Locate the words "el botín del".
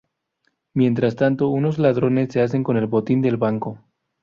2.75-3.37